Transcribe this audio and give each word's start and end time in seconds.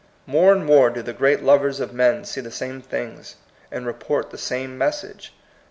More 0.25 0.51
and 0.51 0.65
more 0.65 0.89
do 0.89 1.03
the 1.03 1.13
great 1.13 1.43
lovers 1.43 1.79
of 1.79 1.93
men 1.93 2.25
see 2.25 2.41
the 2.41 2.49
same 2.49 2.81
things, 2.81 3.35
and 3.71 3.85
report 3.85 4.31
the 4.31 4.37
same 4.39 4.75
message. 4.75 5.31